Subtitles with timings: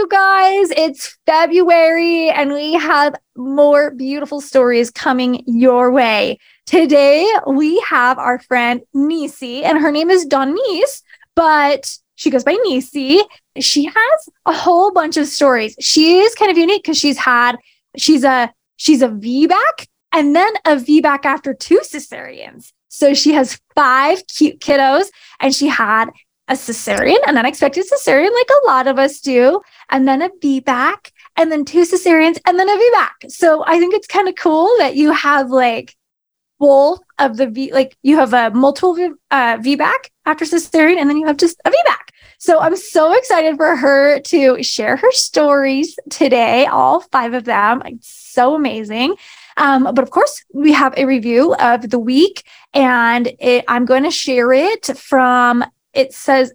[0.00, 0.70] you guys.
[0.70, 6.38] It's February and we have more beautiful stories coming your way.
[6.64, 11.02] Today, we have our friend Necey, and her name is Donice,
[11.36, 13.20] but she goes by Necey.
[13.58, 15.76] She has a whole bunch of stories.
[15.80, 17.56] She is kind of unique because she's had,
[17.98, 22.72] she's a, she's a VBAC and then a VBAC after two cesareans.
[22.88, 25.10] So she has five cute kiddos
[25.40, 26.06] and she had
[26.50, 31.12] a cesarean, an unexpected cesarean, like a lot of us do, and then a VBAC,
[31.36, 33.30] and then two cesareans, and then a VBAC.
[33.30, 35.96] So I think it's kind of cool that you have like
[36.58, 38.96] both of the V, like you have a multiple
[39.30, 42.10] uh, VBAC after cesarean, and then you have just a VBAC.
[42.38, 47.80] So I'm so excited for her to share her stories today, all five of them.
[47.84, 49.14] It's so amazing.
[49.56, 54.04] Um, but of course, we have a review of the week, and it, I'm going
[54.04, 56.52] to share it from it says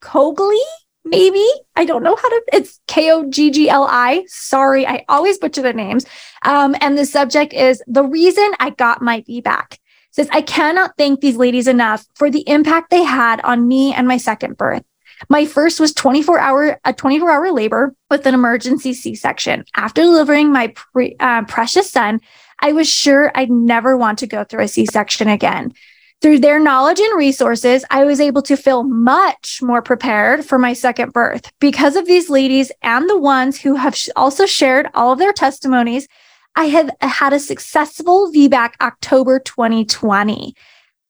[0.00, 0.58] Koggli,
[1.04, 1.46] maybe.
[1.76, 4.24] I don't know how to, it's K O G G L I.
[4.26, 6.06] Sorry, I always butcher the names.
[6.42, 9.78] Um, and the subject is the reason I got my VBAC.
[10.12, 14.08] Says, I cannot thank these ladies enough for the impact they had on me and
[14.08, 14.82] my second birth.
[15.28, 19.64] My first was 24 hour, a 24 hour labor with an emergency C section.
[19.76, 22.20] After delivering my pre, uh, precious son,
[22.60, 25.74] I was sure I'd never want to go through a C section again.
[26.22, 30.74] Through their knowledge and resources, I was able to feel much more prepared for my
[30.74, 31.50] second birth.
[31.60, 36.08] Because of these ladies and the ones who have also shared all of their testimonies,
[36.56, 40.54] I have had a successful VBAC October 2020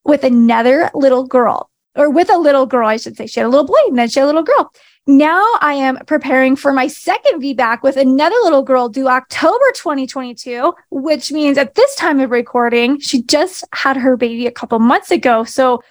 [0.05, 3.27] with another little girl, or with a little girl, I should say.
[3.27, 4.73] She had a little boy and then she had a little girl.
[5.11, 10.73] Now I am preparing for my second VBAC with another little girl due October 2022,
[10.93, 15.11] which means at this time of recording, she just had her baby a couple months
[15.11, 15.43] ago.
[15.43, 15.83] So,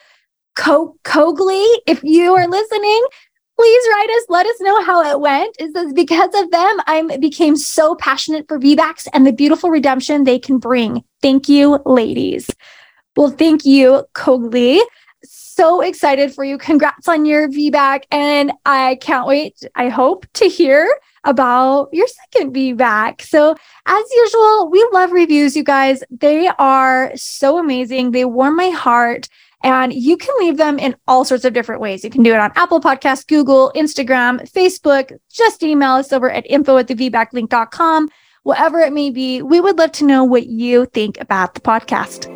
[0.56, 3.08] Co- Koggli, if you are listening,
[3.58, 4.26] please write us.
[4.30, 5.54] Let us know how it went.
[5.60, 10.24] It says because of them, I became so passionate for VBACs and the beautiful redemption
[10.24, 11.04] they can bring.
[11.22, 12.50] Thank you, ladies.
[13.18, 14.80] Well, thank you, Koggli
[15.60, 16.58] so excited for you.
[16.58, 18.04] Congrats on your VBAC.
[18.12, 20.90] And I can't wait, I hope, to hear
[21.26, 23.22] about your second VBAC.
[23.22, 26.02] So, as usual, we love reviews, you guys.
[26.10, 28.12] They are so amazing.
[28.12, 29.28] They warm my heart.
[29.62, 32.06] And you can leave them in all sorts of different ways.
[32.06, 35.12] You can do it on Apple Podcasts, Google, Instagram, Facebook.
[35.30, 38.08] Just email us over at info at the VBAClink.com.
[38.44, 42.30] Whatever it may be, we would love to know what you think about the podcast.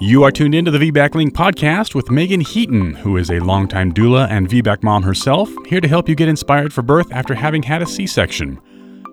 [0.00, 3.92] You are tuned into the VBAC Link podcast with Meagan Heaton, who is a longtime
[3.92, 7.62] doula and VBAC mom herself, here to help you get inspired for birth after having
[7.62, 8.58] had a C section.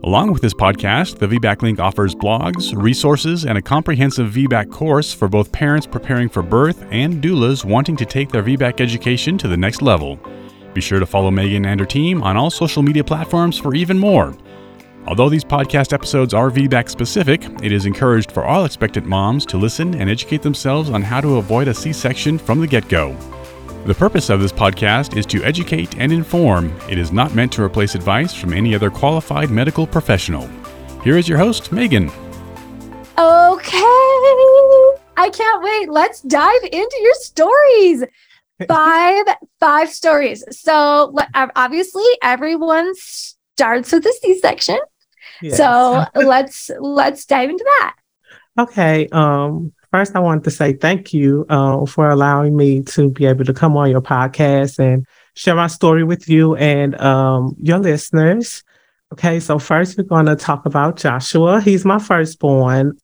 [0.03, 5.13] Along with this podcast, the VBAC Link offers blogs, resources, and a comprehensive VBAC course
[5.13, 9.49] for both parents preparing for birth and doulas wanting to take their VBAC education to
[9.49, 10.17] the next level.
[10.73, 13.99] Be sure to follow Meagan and her team on all social media platforms for even
[13.99, 14.33] more.
[15.07, 19.57] Although these podcast episodes are VBAC specific, it is encouraged for all expectant moms to
[19.57, 23.15] listen and educate themselves on how to avoid a C section from the get go.
[23.85, 26.77] The purpose of this podcast is to educate and inform.
[26.89, 30.47] It is not meant to replace advice from any other qualified medical professional.
[31.03, 32.09] Here is your host, Meagan.
[33.17, 33.79] Okay.
[35.17, 35.89] I can't wait.
[35.89, 38.03] Let's dive into your stories.
[38.67, 39.25] Five,
[39.61, 40.43] five stories.
[40.51, 42.93] So obviously, everyone
[43.59, 44.79] starts with a C section.
[45.41, 45.57] Yes.
[45.57, 47.95] So let's let's dive into that.
[48.57, 49.09] Okay.
[49.11, 53.43] Um, first I wanted to say thank you uh, for allowing me to be able
[53.43, 55.05] to come on your podcast and
[55.35, 58.63] share my story with you and um, your listeners.
[59.11, 61.59] Okay, so first we're going to talk about Joshua.
[61.61, 62.97] He's my firstborn.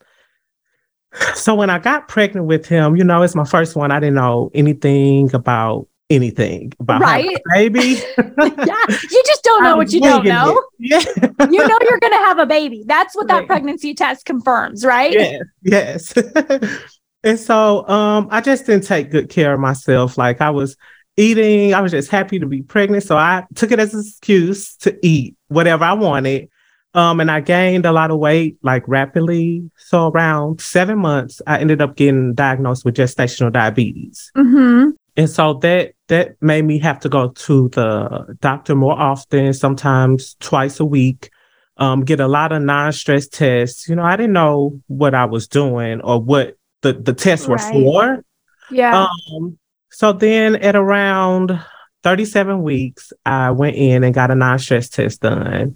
[1.34, 3.92] So when I got pregnant with him, you know, it's my first one.
[3.92, 7.38] I didn't know anything about anything about right?
[7.54, 8.00] baby.
[8.18, 10.62] Yeah you just don't know what you don't know.
[10.80, 11.00] yeah.
[11.50, 12.84] you know you're gonna have a baby.
[12.86, 13.48] That's what that right.
[13.48, 15.14] pregnancy test confirms right?
[15.14, 16.14] Yes yes.
[17.24, 20.18] And so um i just didn't take good care of myself.
[20.18, 20.78] Like i was
[21.18, 23.04] eating i was just happy to be pregnant.
[23.04, 26.50] So i took it as an excuse to eat whatever i wanted.
[26.94, 29.72] Um and i gained a lot of weight like rapidly.
[29.78, 34.32] So around seven months i ended up getting diagnosed with gestational diabetes.
[34.38, 34.92] Mm-hmm.
[35.18, 40.36] And so that that made me have to go to the doctor more often, sometimes
[40.40, 41.30] twice a week.
[41.78, 43.90] Um, get a lot of non-stress tests.
[43.90, 47.58] You know, I didn't know what I was doing or what the, the tests were
[47.58, 48.24] for.
[48.72, 49.08] Yeah.
[49.34, 49.58] Um,
[49.92, 51.60] so then at around
[52.04, 55.76] 37 weeks, I went in and got a non-stress test done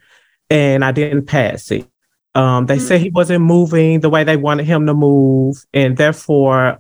[0.50, 1.88] and I didn't pass it.
[2.36, 2.86] Um, they mm-hmm.
[2.86, 6.80] said he wasn't moving the way they wanted him to move, and therefore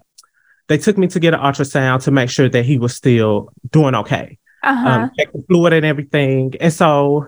[0.69, 3.95] they took me to get an ultrasound to make sure that he was still doing
[3.95, 4.37] okay.
[4.63, 4.87] Uh-huh.
[4.87, 6.53] Um, check the fluid and everything.
[6.61, 7.27] And so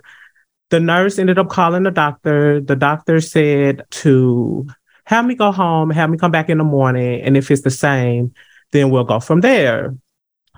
[0.69, 2.61] the nurse ended up calling the doctor.
[2.61, 4.67] The doctor said to
[5.05, 7.21] have me go home, have me come back in the morning.
[7.21, 8.33] And if it's the same,
[8.71, 9.95] then we'll go from there.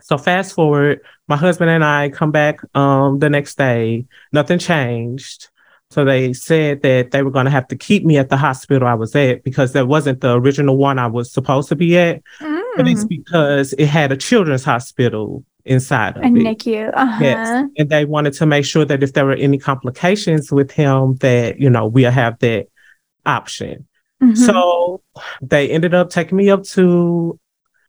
[0.02, 1.00] So fast forward,
[1.30, 4.06] my husband and I come back um, the next day.
[4.34, 5.50] Nothing changed.
[5.90, 8.88] So they said that they were going to have to keep me at the hospital
[8.88, 12.22] I was at because that wasn't the original one I was supposed to be at.
[12.40, 12.53] Mm.
[12.76, 16.34] But it's because it had a children's hospital inside of a it.
[16.34, 16.92] NICU.
[16.94, 17.24] Uh-huh.
[17.24, 17.70] Yes.
[17.78, 21.60] And they wanted to make sure that if there were any complications with him, that,
[21.60, 22.68] you know, we'll have that
[23.26, 23.88] option.
[24.22, 24.36] Mm-hmm.
[24.36, 25.02] So
[25.42, 27.40] they ended up taking me up to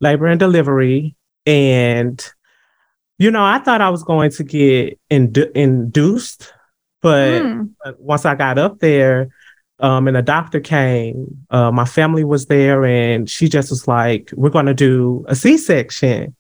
[0.00, 1.16] labor and delivery.
[1.46, 2.24] And,
[3.18, 6.52] you know, I thought I was going to get indu- induced,
[7.00, 7.70] but mm.
[7.98, 9.28] once I got up there,
[9.80, 14.30] um, and a doctor came, uh, my family was there, and she just was like,
[14.34, 16.34] "We're going to do a C-section,"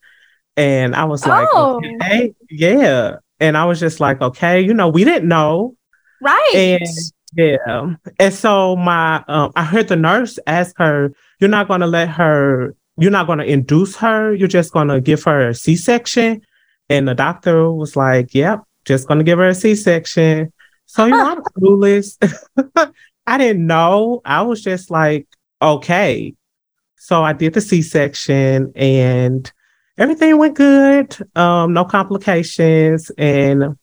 [0.56, 1.80] and I was like, oh.
[2.00, 5.76] "Okay, yeah," and I was just like, "Okay," you know, we didn't know,
[6.22, 6.52] right?
[6.54, 6.86] And
[7.34, 11.86] yeah, and so my, um, I heard the nurse ask her, "You're not going to
[11.86, 14.34] let her you're not going to induce her.
[14.34, 16.42] You're just going to give her a C section.
[16.88, 20.52] And the doctor was like, yep, just going to give her a C section.
[20.86, 22.18] So, you know, I'm clueless.
[23.26, 24.20] I didn't know.
[24.24, 25.26] I was just like,
[25.60, 26.34] okay.
[26.96, 29.50] So I did the C section and
[29.98, 31.16] everything went good.
[31.36, 33.10] Um, no complications.
[33.18, 33.76] And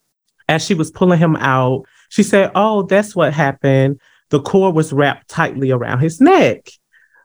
[0.47, 3.99] as she was pulling him out, she said, Oh, that's what happened.
[4.29, 6.69] The cord was wrapped tightly around his neck.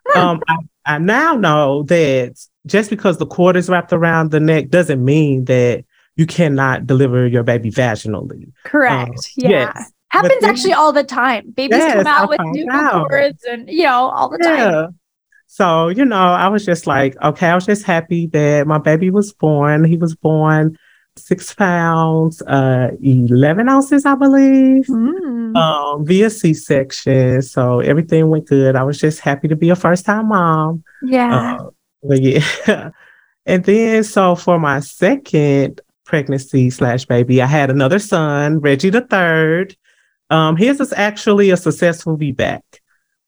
[0.08, 0.18] Hmm.
[0.18, 4.68] Um, I I now know that just because the cord is wrapped around the neck
[4.68, 5.84] doesn't mean that
[6.14, 8.52] you cannot deliver your baby vaginally.
[8.64, 9.10] Correct.
[9.10, 9.72] Um, yeah.
[9.76, 9.92] Yes.
[10.08, 11.50] Happens actually all the time.
[11.50, 14.70] Babies yes, come out with new cords and you know, all the yeah.
[14.70, 14.98] time.
[15.46, 19.10] So, you know, I was just like, okay, I was just happy that my baby
[19.10, 19.84] was born.
[19.84, 20.76] He was born
[21.18, 25.56] six pounds, uh, 11 ounces, I believe, mm.
[25.56, 27.42] um, via C section.
[27.42, 28.76] So everything went good.
[28.76, 30.84] I was just happy to be a first time mom.
[31.02, 31.56] Yeah.
[31.56, 31.70] Uh,
[32.02, 32.90] but yeah.
[33.46, 39.00] and then, so for my second pregnancy slash baby, I had another son, Reggie the
[39.00, 39.76] third.
[40.30, 42.60] Um, his was actually a successful VBAC.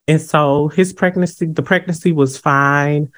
[0.06, 3.10] And so his pregnancy, the pregnancy was fine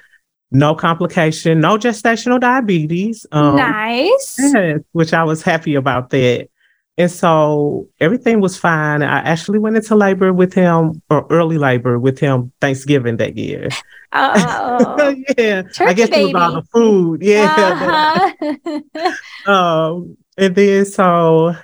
[0.51, 3.25] no complication, no gestational diabetes.
[3.31, 4.35] Um, nice.
[4.37, 6.49] Yes, which I was happy about that.
[6.97, 9.01] And so everything was fine.
[9.01, 13.69] I actually went into labor with him or early labor with him Thanksgiving that year.
[14.11, 15.61] Oh, yeah.
[15.61, 16.29] Turkey I guess baby.
[16.29, 17.23] it was all the food.
[17.23, 18.33] Yeah.
[18.67, 19.47] Uh-huh.
[19.51, 21.55] um, and then so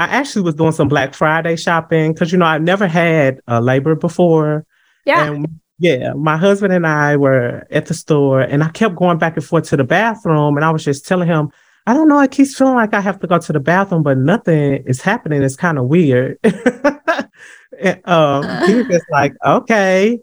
[0.00, 3.60] I actually was doing some Black Friday shopping because, you know, I've never had a
[3.60, 4.64] labor before.
[5.04, 5.30] Yeah.
[5.30, 9.36] And yeah, my husband and I were at the store and I kept going back
[9.36, 11.50] and forth to the bathroom and I was just telling him,
[11.86, 14.16] I don't know, I keep feeling like I have to go to the bathroom, but
[14.16, 15.42] nothing is happening.
[15.42, 16.38] It's kind of weird.
[16.44, 20.18] and, um, he was just like, okay.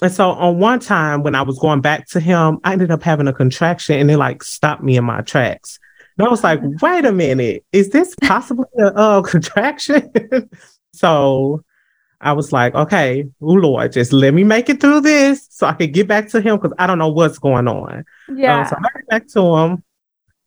[0.00, 3.02] And so on one time when I was going back to him, I ended up
[3.02, 5.78] having a contraction and it like stopped me in my tracks.
[6.18, 10.10] And I was like, wait a minute, is this possibly a, contraction?
[10.92, 11.64] so
[12.20, 15.74] I was like, okay, oh Lord, just let me make it through this so I
[15.74, 18.04] could get back to him because I don't know what's going on.
[18.34, 18.60] Yeah.
[18.60, 19.84] Um, so I went back to him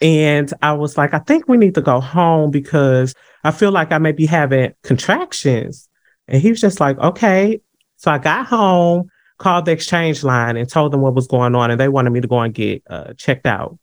[0.02, 3.14] and I was like, I think we need to go home because
[3.44, 5.88] I feel like I may be having contractions.
[6.28, 7.62] And he was just like, okay.
[7.96, 11.72] So I got home, called the exchange line and told them what was going on.
[11.72, 13.78] And they wanted me to go and get uh, checked out.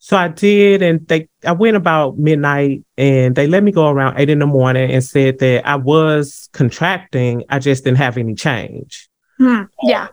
[0.00, 4.18] So I did, and they I went about midnight, and they let me go around
[4.18, 7.44] eight in the morning, and said that I was contracting.
[7.48, 9.08] I just didn't have any change.
[9.38, 9.62] Hmm.
[9.82, 10.08] Yeah.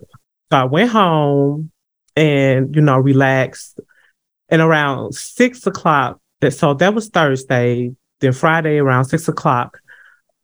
[0.52, 1.72] So I went home,
[2.16, 3.80] and you know, relaxed.
[4.50, 7.92] And around six o'clock, that so that was Thursday.
[8.22, 9.80] Then Friday around six o'clock,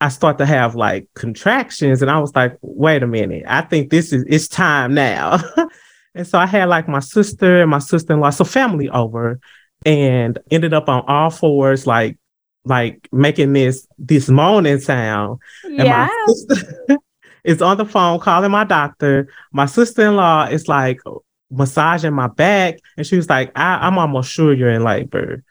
[0.01, 3.43] I start to have like contractions, and I was like, "Wait a minute!
[3.47, 5.39] I think this is it's time now."
[6.13, 9.39] And so I had like my sister and my sister-in-law, so family over,
[9.85, 12.17] and ended up on all fours, like
[12.63, 15.39] like making this this moaning sound.
[15.63, 16.09] Yeah.
[16.09, 16.97] And my sister
[17.43, 19.29] is on the phone calling my doctor.
[19.51, 20.99] My sister-in-law is like
[21.49, 25.43] massaging my back, and she was like, I, am almost sure you're in labor.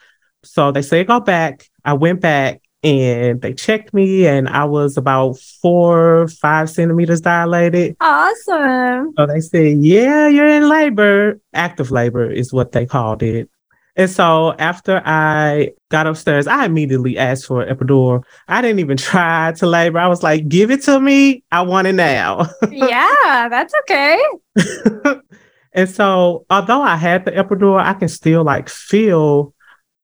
[0.42, 1.66] So they say go back.
[1.84, 7.96] I went back and they checked me and I was about four, five centimeters dilated.
[8.00, 9.12] Awesome.
[9.16, 11.40] So they said, Yeah, you're in labor.
[11.52, 13.50] Active labor is what they called it.
[13.96, 18.22] And so after I got upstairs, I immediately asked for epidural.
[18.48, 19.98] I didn't even try to labor.
[19.98, 21.42] I was like, give it to me.
[21.52, 22.46] I want it now.
[22.70, 24.18] yeah, that's okay.
[25.74, 29.54] and so although I had the epidural, I can still like feel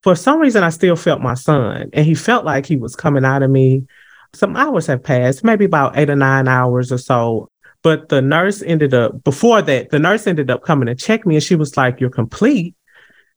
[0.03, 3.25] for some reason I still felt my son and he felt like he was coming
[3.25, 3.85] out of me.
[4.33, 7.49] some hours have passed, maybe about eight or nine hours or so.
[7.83, 11.35] But the nurse ended up, before that, the nurse ended up coming to check me
[11.35, 12.75] and she was like, You're complete.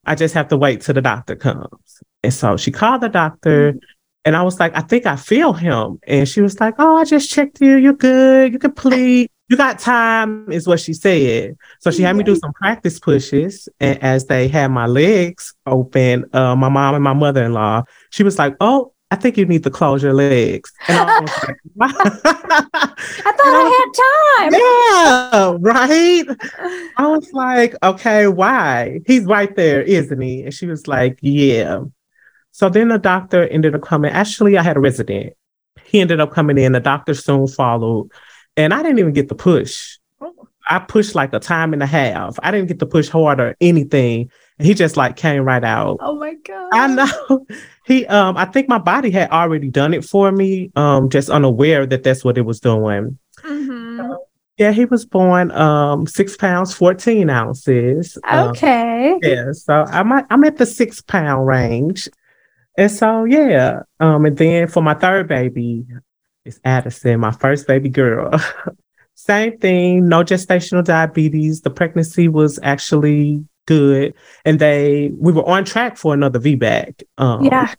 [0.04, 2.02] I just have to wait till the doctor comes.
[2.22, 3.72] And so she called the doctor.
[3.72, 3.78] Mm-hmm.
[4.24, 5.98] And I was like, I think I feel him.
[6.06, 7.76] And she was like, Oh, I just checked you.
[7.76, 8.52] You're good.
[8.52, 9.30] You're complete.
[9.50, 11.56] You got time, is what she said.
[11.80, 13.68] So she had me do some practice pushes.
[13.80, 17.82] And as they had my legs open, uh, my mom and my mother in law,
[18.10, 20.72] she was like, Oh, I think you need to close your legs.
[20.86, 23.90] And I was like, I thought I, I had
[24.38, 24.52] time.
[24.54, 26.24] Yeah, right.
[26.96, 29.00] I was like, okay, why?
[29.06, 30.44] He's right there, isn't he?
[30.44, 31.80] And she was like, yeah.
[32.52, 34.12] So then the doctor ended up coming.
[34.12, 35.32] Actually, I had a resident.
[35.82, 36.70] He ended up coming in.
[36.70, 38.10] The doctor soon followed.
[38.60, 39.96] And I didn't even get the push.
[40.20, 40.34] Oh.
[40.68, 42.38] I pushed like a time and a half.
[42.42, 44.30] I didn't get to push hard or anything.
[44.58, 45.96] And he just like came right out.
[46.00, 46.68] Oh my God.
[46.72, 47.46] I know.
[47.86, 51.86] He um I think my body had already done it for me, um, just unaware
[51.86, 53.18] that that's what it was doing.
[53.38, 54.12] Mm-hmm.
[54.58, 58.16] yeah, he was born um six pounds, 14 ounces.
[58.28, 59.12] Um, okay.
[59.12, 62.08] Um, yeah, so I'm at, I'm at the six pound range.
[62.78, 63.82] And so yeah.
[63.98, 65.84] Um, and then for my third baby,
[66.50, 68.30] it's Addison, my first baby girl.
[69.14, 71.60] Same thing, no gestational diabetes.
[71.60, 74.14] The pregnancy was actually good.
[74.44, 77.02] And they we were on track for another VBAC.
[77.18, 77.74] Um, yeah.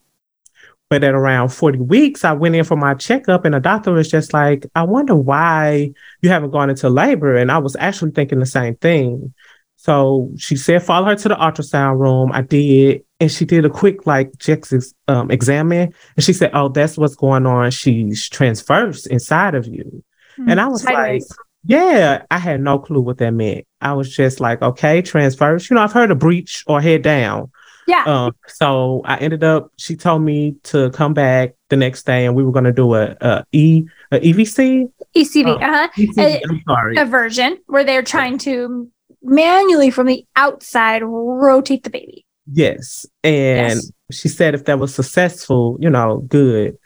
[0.90, 4.10] But at around 40 weeks, I went in for my checkup, and the doctor was
[4.10, 7.38] just like, I wonder why you haven't gone into labor.
[7.38, 9.34] And I was actually thinking the same thing.
[9.82, 12.32] So she said, follow her to the ultrasound room.
[12.32, 13.04] I did.
[13.20, 15.72] And she did a quick, like, Jex's um, exam.
[15.72, 17.72] And she said, Oh, that's what's going on.
[17.72, 20.04] She's transverse inside of you.
[20.38, 20.50] Mm-hmm.
[20.52, 21.24] And I was like,
[21.64, 23.66] yeah, I had no clue what that meant.
[23.82, 25.68] I was just like, okay, transverse.
[25.68, 27.50] You know, I've heard of breach or head down.
[27.88, 28.04] Yeah.
[28.06, 29.72] Um, so I ended up.
[29.78, 32.94] She told me to come back the next day, and we were going to do
[32.94, 34.92] a, a E a EVC.
[35.16, 35.48] ECV.
[35.48, 35.88] Uh, uh-huh.
[35.98, 36.98] ECV, I'm sorry.
[36.98, 38.88] A version where they're trying to
[39.22, 42.26] manually from the outside rotate the baby.
[42.52, 43.92] Yes, and yes.
[44.12, 46.78] she said if that was successful, you know, good.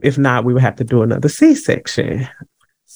[0.00, 2.28] If not, we would have to do another C section.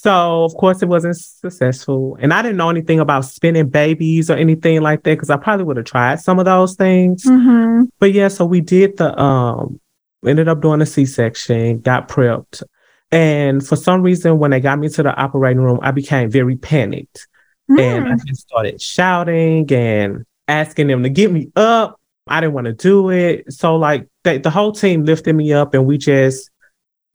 [0.03, 2.17] So of course it wasn't successful.
[2.21, 5.65] And I didn't know anything about spinning babies or anything like that because I probably
[5.65, 7.25] would have tried some of those things.
[7.25, 7.85] Mm-hmm.
[8.01, 9.81] But yeah, so we did the um
[10.27, 12.63] ended up doing a C-section, got prepped.
[13.11, 16.57] And for some reason, when they got me to the operating room, I became very
[16.57, 17.29] panicked.
[17.71, 17.81] Mm.
[17.81, 22.01] And I just started shouting and asking them to get me up.
[22.27, 23.53] I didn't want to do it.
[23.53, 26.51] So like they, the whole team lifted me up and we just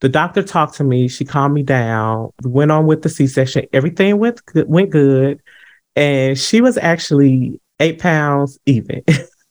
[0.00, 1.08] the doctor talked to me.
[1.08, 2.30] She calmed me down.
[2.44, 3.66] Went on with the C-section.
[3.72, 5.40] Everything went good, went good,
[5.96, 9.02] and she was actually eight pounds even.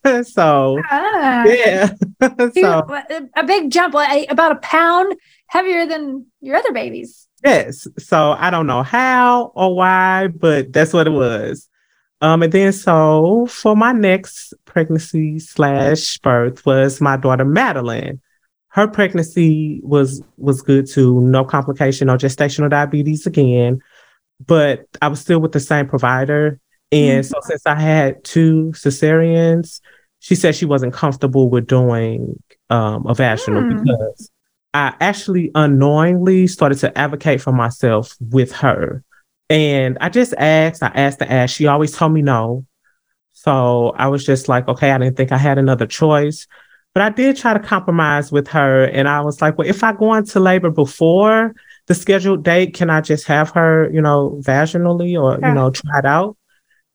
[0.24, 1.90] so ah, yeah,
[2.54, 3.02] so
[3.36, 5.16] a big jump, like about a pound
[5.48, 7.27] heavier than your other babies.
[7.44, 7.88] Yes.
[7.98, 11.70] So I don't know how or why, but that's what it was.
[12.20, 18.20] Um, and then so for my next pregnancy slash birth was my daughter Madeline
[18.78, 21.20] her pregnancy was was good too.
[21.22, 23.82] No complication, no gestational diabetes again.
[24.46, 26.60] But I was still with the same provider.
[26.92, 27.28] And mm-hmm.
[27.28, 29.82] so since I had two cesareans,
[30.20, 32.40] she said she wasn't comfortable with doing
[32.70, 33.84] um, a vaginal mm.
[33.84, 34.30] because
[34.74, 39.04] I actually unknowingly started to advocate for myself with her.
[39.50, 41.56] And I just asked, I asked to ask.
[41.56, 42.66] She always told me no.
[43.34, 46.48] So I was just like, okay, I didn't think I had another choice.
[46.94, 48.86] But I did try to compromise with her.
[48.86, 51.54] And I was like, well, if I go into labor before
[51.86, 55.50] the scheduled date, can I just have her, you know, vaginally or, yeah.
[55.50, 56.38] you know, try it out?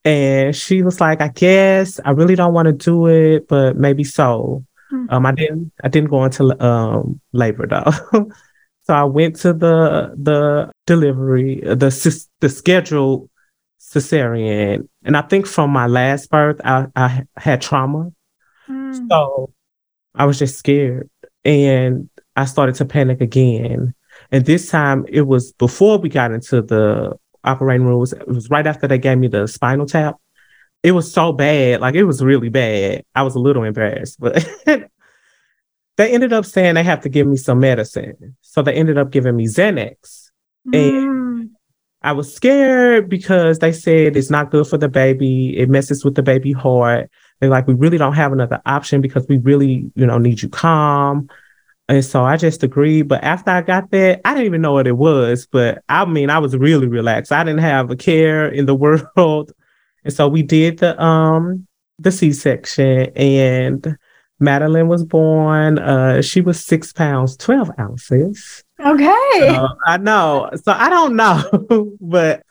[0.05, 4.03] And she was like, I guess I really don't want to do it, but maybe
[4.05, 4.65] so.
[4.93, 5.07] Mm-hmm.
[5.09, 7.91] Um, I didn't, I didn't go into um labor though.
[8.85, 13.31] so I went to the the delivery, the the scheduled
[13.81, 18.11] cesarean, and I think from my last birth, I I had trauma.
[18.69, 19.09] Mm.
[19.09, 19.53] So
[20.15, 21.09] I was just scared.
[21.45, 23.95] And I started to panic again.
[24.31, 27.97] And this time it was before we got into the operating room.
[27.97, 30.17] It was, it was right after they gave me the spinal tap.
[30.83, 31.81] It was so bad.
[31.81, 33.05] Like it was really bad.
[33.15, 34.45] I was a little embarrassed, but
[35.97, 38.37] they ended up saying they have to give me some medicine.
[38.41, 40.31] So they ended up giving me Xanax.
[40.69, 40.75] Mm.
[40.75, 41.51] And
[42.03, 45.57] I was scared because they said it's not good for the baby.
[45.57, 47.11] It messes with the baby heart.
[47.41, 50.49] They're like, we really don't have another option because we really, you know, need you
[50.49, 51.29] calm.
[51.89, 53.03] And so I just agreed.
[53.03, 55.47] But after I got that, I didn't even know what it was.
[55.47, 57.33] But I mean, I was really relaxed.
[57.33, 58.75] I didn't have a care in the
[59.17, 59.53] world.
[60.05, 61.67] And so we did the um
[61.99, 63.97] the C-section and
[64.41, 65.79] Madeline was born.
[65.79, 68.65] Uh, she was six pounds, 12 ounces.
[68.85, 69.49] Okay.
[69.49, 70.51] Uh, I know.
[70.65, 72.43] So I don't know, but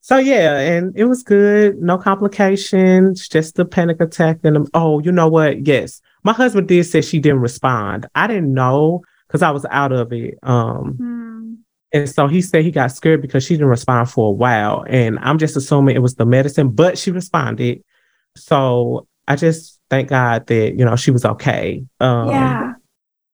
[0.00, 1.76] so yeah, and it was good.
[1.82, 4.38] No complications, just the panic attack.
[4.44, 5.66] And oh, you know what?
[5.66, 8.06] Yes, my husband did say she didn't respond.
[8.14, 10.38] I didn't know because I was out of it.
[10.42, 11.23] Um, Hmm.
[11.94, 14.84] And so he said he got scared because she didn't respond for a while.
[14.88, 17.82] And I'm just assuming it was the medicine, but she responded.
[18.36, 21.84] So I just thank God that, you know, she was okay.
[22.00, 22.72] Um, yeah.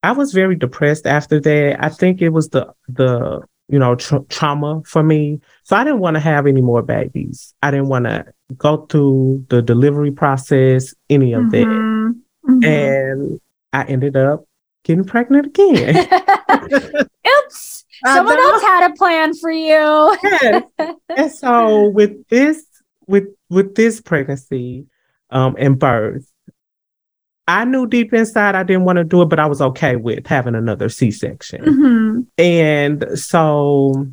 [0.03, 1.83] I was very depressed after that.
[1.85, 5.41] I think it was the, the, you know, tra- trauma for me.
[5.65, 7.55] So I didn't want to have any more babies.
[7.63, 8.27] I didn't want to
[8.57, 11.67] go through the delivery process, any of that.
[11.67, 12.15] Mhm.
[12.49, 12.65] Mhm.
[12.65, 13.41] And
[13.73, 14.45] I ended up
[14.85, 16.09] getting pregnant again.
[17.45, 17.80] Oops.
[18.05, 20.17] I Someone else had a plan for you.
[20.23, 20.63] Yes.
[21.17, 22.65] and so with this
[23.07, 24.87] with with this pregnancy
[25.31, 26.31] um and birth
[27.49, 30.25] i knew deep inside i didn't want to do it but i was okay with
[30.27, 32.27] having another c-section Mhm.
[32.39, 34.07] and so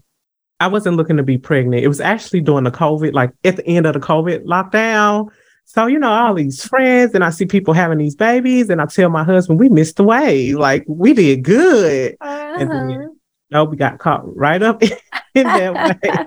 [0.60, 3.66] i wasn't looking to be pregnant it was actually during the covid like at the
[3.68, 5.28] end of the covid lockdown
[5.66, 8.86] so you know all these friends and i see people having these babies and i
[8.86, 12.16] tell my husband we missed the way like we did good
[12.58, 13.16] then-
[13.52, 13.64] Uh-huh.
[13.64, 14.82] no, we got caught right up
[15.36, 16.26] in that way.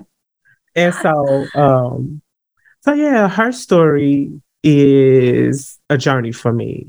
[0.76, 2.22] And so, um,
[2.82, 4.30] so yeah, her story
[4.62, 6.88] is a journey for me.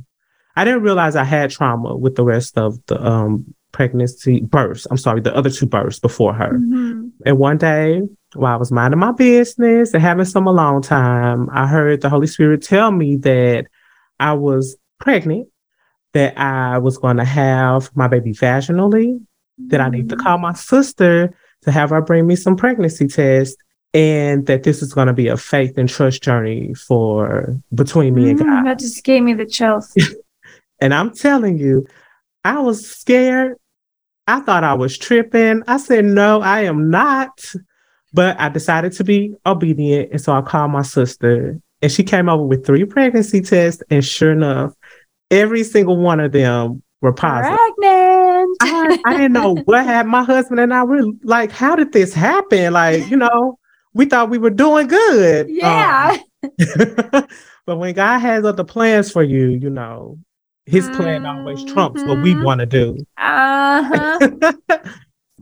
[0.56, 4.86] I didn't realize I had trauma with the rest of the um pregnancy births.
[4.92, 6.60] I'm sorry, the other two births before her.
[6.60, 7.12] Mhm.
[7.26, 8.02] And one day,
[8.36, 12.28] while I was minding my business and having some alone time, I heard the Holy
[12.28, 13.68] Spirit tell me that
[14.20, 15.48] I was pregnant,
[16.14, 19.22] that I was going to have my baby vaginally,
[19.70, 23.56] that I need to call my sister to have her bring me some pregnancy tests,
[23.94, 28.30] and that this is going to be a faith and trust journey for between me
[28.32, 28.66] and Mm, God.
[28.66, 29.94] that just gave me the chills.
[30.82, 31.86] And I'm telling you,
[32.44, 33.56] I was scared.
[34.26, 35.62] I thought I was tripping.
[35.68, 37.40] I said, no, I am not.
[38.14, 40.12] But I decided to be obedient.
[40.12, 43.84] And so I called my sister, and she came over with three pregnancy tests.
[43.92, 44.74] And sure enough,
[45.30, 47.58] every single one of them were positive.
[47.58, 48.58] Pregnant.
[48.62, 50.12] I, I didn't know what happened.
[50.12, 52.74] My husband and I were like, how did this happen?
[52.74, 53.58] Like, you know,
[53.94, 55.50] we thought we were doing good.
[55.50, 56.18] yeah.
[56.44, 56.48] Um,
[57.66, 60.18] but when God has other plans for you, you know,
[60.66, 62.44] his plan always trumps what we Mhm.
[62.44, 62.98] want to do.
[63.18, 64.54] uh-huh.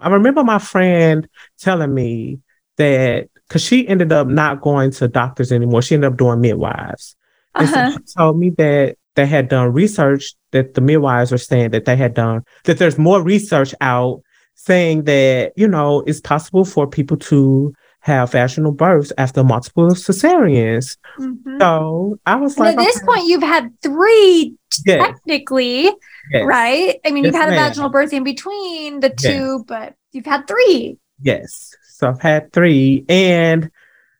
[0.02, 1.28] I remember my friend
[1.60, 2.40] telling me
[2.78, 7.16] that because she ended up not going to doctors anymore, she ended up doing midwives.
[7.56, 7.92] And Uh-huh.
[7.92, 11.86] so she told me that they had done research that the midwives are saying that
[11.86, 14.22] they had done, that there's more research out
[14.56, 20.98] saying that, you know, it's possible for people to have vaginal births after multiple cesareans.
[21.18, 21.60] Mhm.
[21.60, 25.84] So I was And like, at this okay, point, you've had three yes, technically,
[26.32, 26.96] yes, right?
[27.06, 30.48] I mean, you've Yes, had a vaginal birth in between the two, but you've had
[30.48, 30.98] three.
[31.22, 31.72] Yes.
[31.84, 33.06] So I've had three.
[33.10, 33.70] And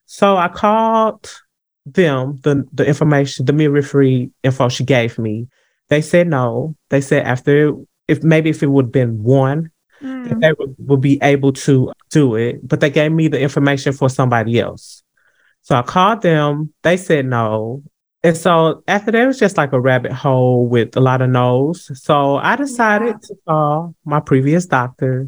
[0.06, 1.32] so I called
[1.94, 5.48] them, the, the information, the midwifery info she gave me.
[5.90, 6.76] They said no.
[6.90, 7.74] They said after,
[8.08, 9.72] if maybe if it would have been one,
[10.02, 10.40] Mm.
[10.40, 12.66] they would, would be able to do it.
[12.66, 15.04] But they gave me the information for somebody else.
[15.62, 16.74] So I called them.
[16.84, 17.84] They said no.
[18.24, 21.30] And so after that, it was just like a rabbit hole with a lot of
[21.30, 21.92] no's.
[22.02, 23.28] So I decided Yeah.
[23.28, 25.28] to call my previous doctor,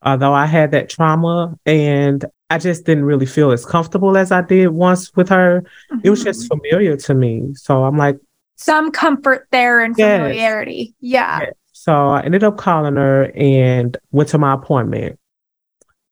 [0.00, 4.42] although I had that trauma and I just didn't really feel as comfortable as I
[4.42, 5.64] did once with her.
[6.02, 6.48] It was just Mhm.
[6.60, 7.54] familiar to me.
[7.54, 8.18] So I'm like,
[8.56, 10.20] some comfort there and Yes.
[10.20, 10.94] familiarity.
[11.00, 11.40] Yeah.
[11.40, 11.50] Yeah.
[11.72, 15.18] So I ended up calling her and went to my appointment.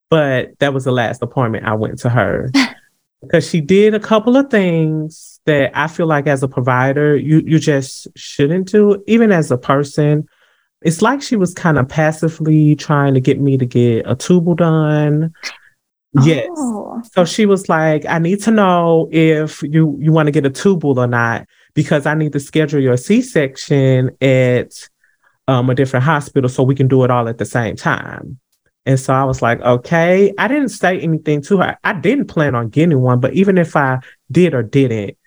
[0.09, 2.51] But that was the last appointment I went to her
[3.21, 7.41] because she did a couple of things that I feel like as a provider, you
[7.45, 10.27] you just shouldn't do, even as a person.
[10.81, 14.55] It's like she was kind of passively trying to get me to get a tubal
[14.55, 15.33] done.
[16.21, 16.47] Yes.
[16.51, 17.01] Oh.
[17.11, 20.49] So she was like, I need to know if you you want to get a
[20.49, 24.89] tubal or not because I need to schedule your C-section at
[25.47, 28.39] um, a different hospital so we can do it all at the same time.
[28.85, 30.33] And so I was like, okay.
[30.37, 31.77] I didn't say anything to her.
[31.83, 33.99] I didn't plan on getting one, but even if I
[34.31, 35.17] did or didn't,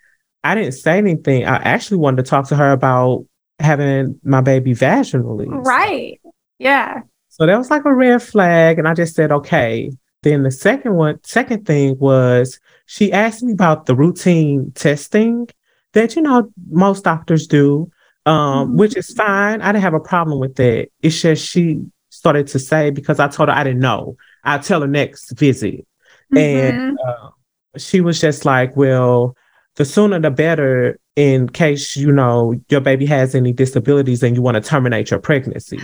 [0.43, 1.45] I didn't say anything.
[1.45, 3.25] I actually wanted to talk to her about
[3.59, 5.47] having my baby vaginally.
[5.49, 6.21] Right.
[6.59, 7.01] Yeah.
[7.29, 8.79] So that was like a red flag.
[8.79, 9.91] And I just said, okay.
[10.27, 15.47] Then the second one, second thing was she asked me about the routine testing
[15.93, 17.89] that, you know, most doctors do,
[18.25, 18.75] um, Mhm.
[18.77, 19.61] which is fine.
[19.61, 20.89] I didn't have a problem with that.
[21.01, 24.81] It's just she started to say, because I told her I didn't know, I'll tell
[24.81, 25.87] her next visit.
[26.33, 26.37] Mhm.
[26.37, 27.29] And uh,
[27.77, 29.33] she was just like, well,
[29.77, 34.41] the sooner the better in case you know your baby has any disabilities and you
[34.41, 35.79] want to terminate your pregnancy.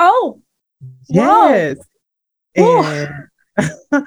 [0.00, 0.40] Oh,
[1.08, 1.76] yes.
[2.56, 3.28] And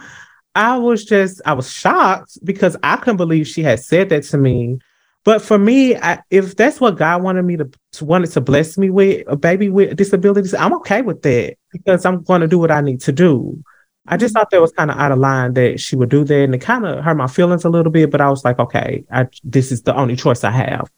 [0.55, 4.37] I was just, I was shocked because I couldn't believe she had said that to
[4.37, 4.79] me.
[5.23, 8.77] But for me, I, if that's what God wanted me to, to wanted to bless
[8.77, 12.57] me with a baby with disabilities, I'm okay with that because I'm going to do
[12.57, 13.61] what I need to do.
[14.07, 16.43] I just thought that was kind of out of line that she would do that,
[16.43, 18.09] and it kind of hurt my feelings a little bit.
[18.09, 20.89] But I was like, okay, I, this is the only choice I have.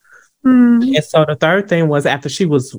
[0.45, 0.95] Mm.
[0.95, 2.77] And so the third thing was after she was,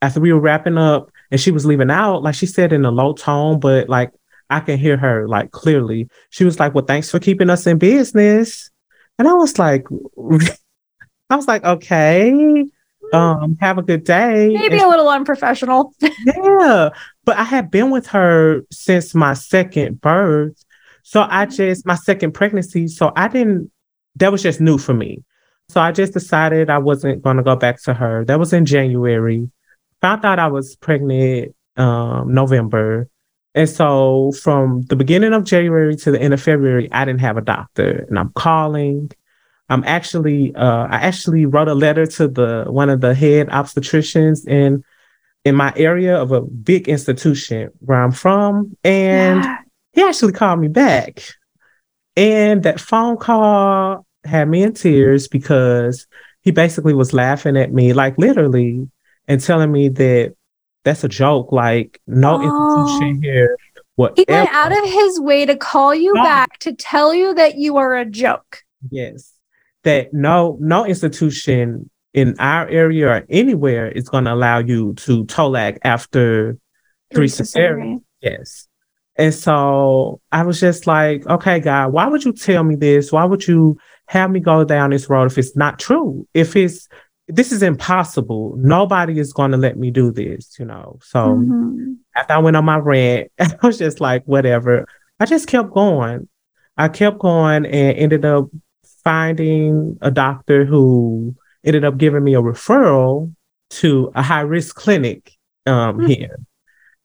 [0.00, 2.90] after we were wrapping up and she was leaving out, like she said in a
[2.90, 4.12] low tone, but like
[4.50, 6.08] I can hear her like clearly.
[6.30, 8.70] She was like, "Well, thanks for keeping us in business,"
[9.18, 9.86] and I was like,
[11.30, 12.64] I was like, okay.
[13.12, 14.48] Um, have a good day.
[14.52, 15.94] maybe a little unprofessional.
[16.26, 16.90] Yeah,
[17.24, 20.64] but I had been with her since my second birth.
[21.02, 22.88] So I just, my second pregnancy.
[22.88, 23.70] So I didn't,
[24.16, 25.22] that was just new for me.
[25.68, 28.24] So I just decided I wasn't going to go back to her.
[28.24, 29.48] That was in January.
[30.00, 33.08] Found out I was pregnant um, November.
[33.56, 37.38] And so from the beginning of January to the end of February, I didn't have
[37.38, 38.04] a doctor.
[38.08, 39.10] And I'm calling.
[39.68, 44.46] I'm actually, uh, I actually wrote a letter to the one of the head obstetricians
[44.46, 44.84] in
[45.44, 49.58] in my area of a big institution where I'm from, and Yeah.
[49.92, 51.22] he actually called me back.
[52.16, 56.06] And that phone call had me in tears because
[56.42, 58.88] he basically was laughing at me, like literally,
[59.28, 60.34] and telling me that
[60.86, 61.52] that's a joke.
[61.52, 62.42] Like no Oh.
[62.86, 63.58] institution here.
[63.96, 66.22] What He went out of his way to call you No.
[66.22, 68.62] back to tell you that you are a joke.
[68.90, 69.32] Yes.
[69.84, 75.24] That no no institution in our area or anywhere is going to allow you to
[75.26, 76.56] TOLAC after
[77.14, 78.00] three cesareans.
[78.22, 78.68] Yes.
[79.18, 83.10] And so I was just like, okay, God, why would you tell me this?
[83.12, 86.26] Why would you have me go down this road if it's not true?
[86.34, 86.86] If it's
[87.28, 88.54] this is impossible.
[88.56, 90.98] Nobody is going to let me do this, you know.
[91.02, 91.96] So Mhm.
[92.14, 94.86] after I went on my rant, I was just like, whatever.
[95.18, 96.28] I just kept going.
[96.76, 98.48] I kept going and ended up
[99.02, 101.34] finding a doctor who
[101.64, 103.32] ended up giving me a referral
[103.70, 105.32] to a high risk clinic
[105.66, 106.06] um, Hmm.
[106.06, 106.36] here.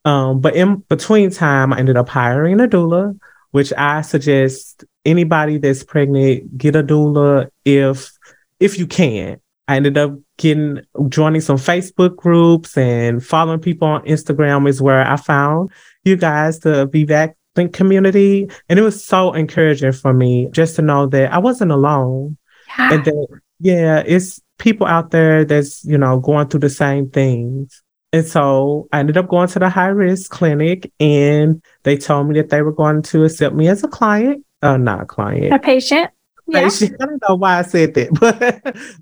[0.05, 3.17] Um, but in between time, I ended up hiring a doula,
[3.51, 8.11] which I suggest anybody that's pregnant get a doula if
[8.59, 9.39] if you can.
[9.71, 15.07] I ended up getting joining some Facebook groups and following people on Instagram is where
[15.07, 15.71] I found
[16.03, 18.49] you guys, the VBAC Link community.
[18.67, 22.37] And it was so encouraging for me just to know that I wasn't alone
[22.77, 22.93] Yeah.
[22.95, 23.27] and that
[23.59, 27.81] yeah, it's people out there that's, you know, going through the same things.
[28.11, 32.35] And so I ended up going to the high risk clinic and they told me
[32.41, 34.45] that they were going to accept me as a client.
[34.61, 35.53] Uh, not a client.
[35.53, 36.11] a patient.
[36.51, 36.67] Yeah.
[36.67, 38.39] I don't know why I said that, but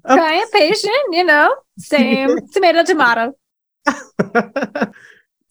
[0.06, 3.34] Client, patient, you know, same tomato, tomato.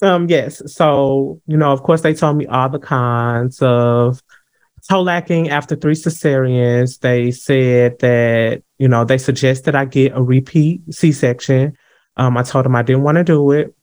[0.03, 0.63] um, yes.
[0.73, 4.23] So, you know, of course, they told me all the cons of
[4.89, 7.01] TOLACing after three cesareans.
[7.01, 11.77] They said that, you know, they suggested I get a repeat C section.
[12.17, 13.75] Um, I told them I didn't want to do it.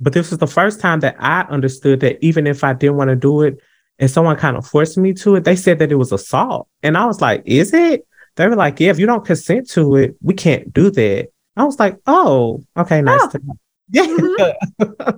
[0.00, 3.10] But this was the first time that I understood that even if I didn't want
[3.10, 3.58] to do it
[3.98, 6.68] and someone kind of forced me to it, they said that it was assault.
[6.82, 8.06] And I was like, is it?
[8.36, 11.28] They were like, yeah, if you don't consent to it, we can't do that.
[11.56, 13.30] I was like, oh, okay, nice Oh.
[13.30, 13.54] to know.
[13.90, 15.12] Yeah.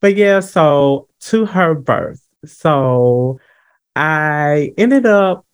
[0.00, 2.20] but yeah, so to her birth.
[2.44, 3.38] So
[3.94, 5.46] I ended up,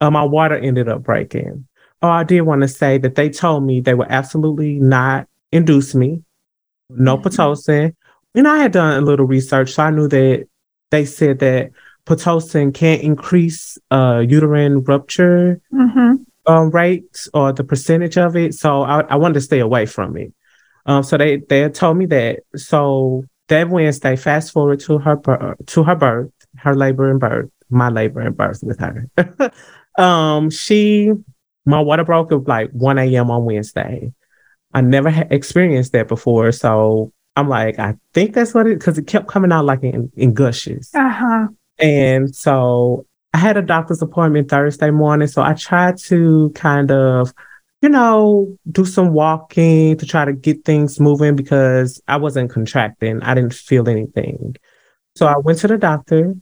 [0.00, 1.66] uh, my water ended up breaking.
[2.02, 5.94] Oh, I did want to say that they told me they would absolutely not induce
[5.94, 6.22] me,
[6.90, 7.22] no Mhm.
[7.24, 7.94] Pitocin.
[8.34, 10.46] And I had done a little research, so I knew that
[10.90, 11.70] they said that
[12.06, 16.14] Pitocin can't increase uh, uterine rupture hmm
[16.46, 18.54] um, rates or the percentage of it.
[18.54, 20.32] So I, I wanted to stay away from it.
[20.86, 22.40] Um, so they they told me that.
[22.56, 27.88] So that Wednesday, fast forward to her to her birth, her labor and birth, my
[27.88, 29.52] labor and birth with her.
[30.02, 31.12] um, she
[31.66, 33.30] my water broke at like 1 a.m.
[33.30, 34.12] on Wednesday.
[34.72, 36.52] I never had experienced that before.
[36.52, 40.12] So I'm like, I think that's what it because it kept coming out like in,
[40.14, 40.90] in gushes.
[40.94, 41.48] Uh huh.
[41.78, 45.26] And so I had a doctor's appointment Thursday morning.
[45.26, 47.32] So I tried to kind of,
[47.80, 53.22] you know, do some walking to try to get things moving because I wasn't contracting.
[53.22, 54.56] I didn't feel anything.
[55.16, 56.34] So I went to the doctor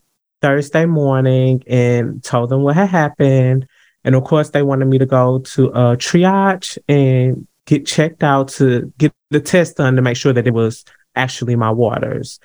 [0.43, 3.69] Thursday morning and told them what had happened.
[4.03, 8.49] And of course, they wanted me to go to a triage and get checked out
[8.49, 12.41] to get the test done to make sure that it was actually my waters.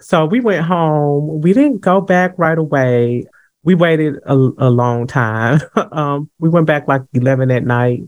[0.00, 1.42] So we went home.
[1.42, 3.26] We didn't go back right away.
[3.62, 5.60] We waited a, a long time.
[5.92, 8.04] um, we went back like 11 at night.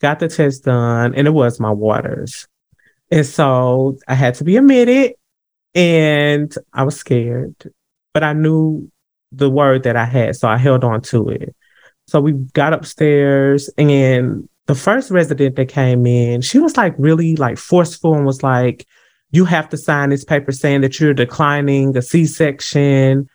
[0.00, 2.48] got the test done, and it was my waters.
[3.10, 5.16] And so I had to be admitted,
[5.74, 7.54] and I was scared,
[8.14, 8.90] but I knew
[9.32, 11.54] the word that I had, so I held on to it.
[12.06, 17.34] So we got upstairs, and the first resident that came in, she was like really
[17.34, 18.86] like forceful and was like,
[19.32, 23.28] "You have to sign this paper saying that you're declining a C-section."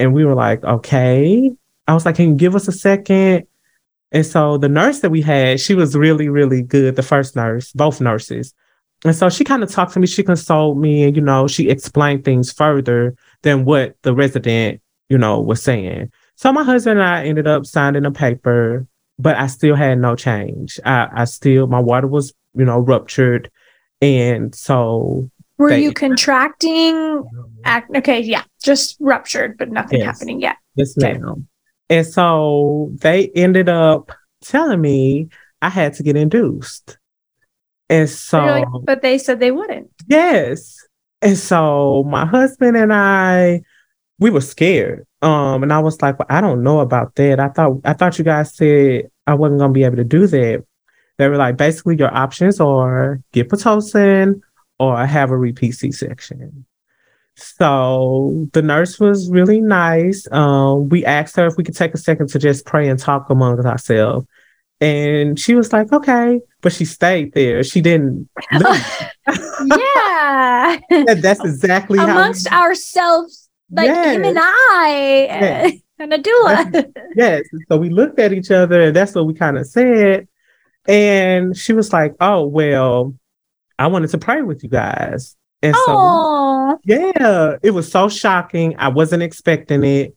[0.00, 1.52] And we were like, "Okay."
[1.86, 3.46] I was like, "Can you give us a second?
[4.10, 6.96] And so the nurse that we had, she was really, really good.
[6.96, 8.52] The first nurse, both nurses.
[9.04, 11.68] And so she kind of talked to me, she consoled me, and, you know, she
[11.68, 16.10] explained things further than what the resident, you know, was saying.
[16.34, 20.16] So my husband and I ended up signing a paper, but I still had no
[20.16, 20.80] change.
[20.84, 23.50] I, I still, my water was, you know, ruptured.
[24.00, 25.30] And so.
[25.56, 27.22] Were they, you contracting?
[27.64, 30.06] Act, okay, yeah, just ruptured, but nothing yes.
[30.06, 30.56] happening yet.
[30.74, 31.18] Yes, okay.
[31.18, 31.46] ma'am.
[31.88, 34.10] And so they ended up
[34.42, 35.28] telling me
[35.62, 36.98] I had to get induced.
[37.88, 39.90] And so, like, but they said they wouldn't.
[40.08, 40.76] Yes.
[41.22, 43.62] And so my husband and I,
[44.18, 45.06] we were scared.
[45.22, 47.40] Um, and I was like, well, I don't know about that.
[47.40, 50.64] I thought I thought you guys said I wasn't gonna be able to do that.
[51.16, 54.40] They were like, basically, your options are get pitocin
[54.78, 56.66] or have a repeat C-section.
[57.36, 60.30] So the nurse was really nice.
[60.30, 63.30] Um, we asked her if we could take a second to just pray and talk
[63.30, 64.26] among ourselves.
[64.80, 67.62] And she was like, okay, but she stayed there.
[67.62, 70.78] She didn't yeah.
[70.90, 72.56] that's exactly amongst we...
[72.56, 73.43] ourselves,
[73.74, 74.16] like yes.
[74.16, 75.72] him and I yes.
[75.98, 76.92] and a doula.
[77.16, 77.42] yes.
[77.68, 80.28] So we looked at each other and that's what we kind of said.
[80.86, 83.14] And she was like, Oh, well,
[83.78, 85.36] I wanted to pray with you guys.
[85.62, 88.74] And so, yeah, it was so shocking.
[88.78, 90.14] I wasn't expecting it.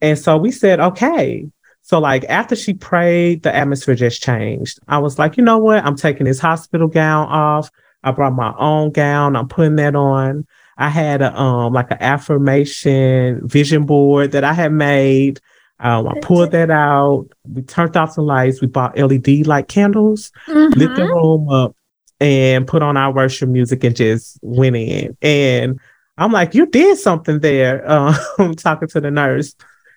[0.00, 1.48] And so we said, okay.
[1.82, 4.78] So, like, after she prayed, the atmosphere just changed.
[4.86, 5.84] I was like, you know what?
[5.84, 7.70] I'm taking this hospital gown off.
[8.04, 9.34] I brought my own gown.
[9.34, 10.46] I'm putting that on.
[10.76, 15.40] I had a, um, like an affirmation vision board that I had made.
[15.78, 17.28] Um, I pulled that out.
[17.44, 18.60] We turned off the lights.
[18.60, 20.78] We bought LED light candles, mm-hmm.
[20.78, 21.12] lit the mm-hmm.
[21.12, 21.76] room up
[22.20, 25.16] and put on our worship music and just went in.
[25.20, 25.80] And
[26.16, 27.84] I'm like, you did something there.
[28.38, 29.54] Um, talking to the nurse.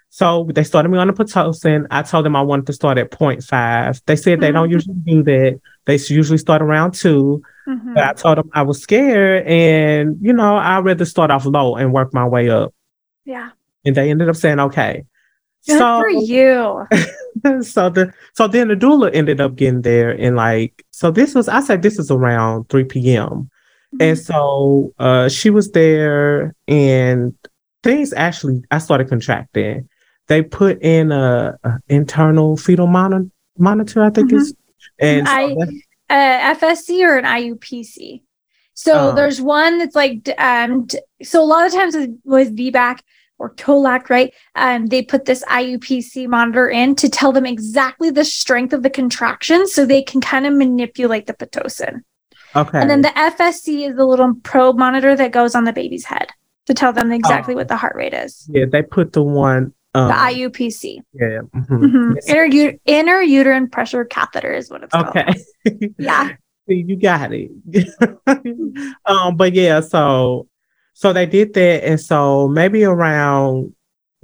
[0.10, 1.86] So they started me on the Pitocin.
[1.92, 4.02] I told them I wanted to start at 0.5.
[4.06, 4.56] They said they mm-hmm.
[4.56, 5.62] don't usually do that.
[5.86, 7.94] They usually start around 2 mm-hmm.
[7.94, 11.76] But I told them I was scared and, you know, I'd rather start off low
[11.76, 12.74] and work my way up.
[13.24, 13.52] Yeah.
[13.86, 15.06] And they ended up saying, okay.
[15.68, 16.88] Good so, for you.
[17.64, 21.48] so the so then the doula ended up getting there and like so this was
[21.48, 23.28] I said this is around 3 p.m.
[23.28, 24.02] Mm-hmm.
[24.02, 27.36] And so uh she was there and
[27.84, 29.89] things actually I started contracting.
[30.30, 34.38] They put in a, a internal fetal monitor monitor, I think mm-hmm.
[34.38, 34.56] is
[35.00, 35.52] and I,
[36.10, 38.22] uh, FSE or an IUPC.
[38.74, 40.88] So uh, there's one that's like um
[41.22, 43.00] so a lot of times with, with VBAC
[43.40, 44.34] or Tolac, right?
[44.56, 48.90] Um, they put this IUPC monitor in to tell them exactly the strength of the
[48.90, 52.02] contraction so they can kind of manipulate the Pitocin.
[52.56, 52.80] Okay.
[52.80, 56.28] And then the FSE is the little probe monitor that goes on the baby's head
[56.66, 57.58] to tell them exactly oh.
[57.58, 58.48] what the heart rate is.
[58.52, 59.74] Yeah, they put the one.
[59.94, 61.00] Um, the IUPC.
[61.14, 61.40] Yeah.
[61.56, 61.76] Mm-hmm.
[61.76, 62.14] Mm-hmm.
[62.16, 62.30] Yes.
[62.30, 65.24] Inter, inner uterine pressure catheter is what it's okay.
[65.24, 65.36] called.
[65.68, 65.94] Okay.
[65.98, 66.30] yeah.
[66.68, 67.52] you got it.
[69.06, 70.48] um, but yeah, so
[70.94, 71.84] so they did that.
[71.86, 73.74] And so maybe around,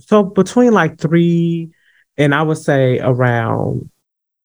[0.01, 1.71] so between like three
[2.17, 3.89] and I would say around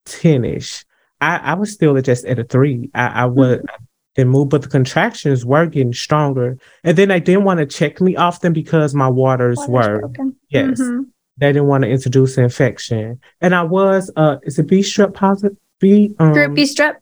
[0.07, 0.85] 10 ish,
[1.21, 2.89] I, I was still just at a three.
[2.95, 3.85] I, I would mm-hmm.
[4.21, 6.59] Then move, but the contractions were getting stronger.
[6.85, 10.37] And then they didn't want to check me often because my waters, were, broken.
[10.49, 11.03] yes, mm-hmm.
[11.39, 13.21] they didn't want to introduce an infection.
[13.41, 15.57] And I was, uh, is it B strep positive?
[15.81, 16.97] B, um, group B strep?